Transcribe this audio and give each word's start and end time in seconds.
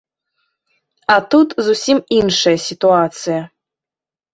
А 1.15 1.19
тут 1.35 1.47
зусім 1.67 2.03
іншая 2.21 2.57
сітуацыя. 2.67 3.41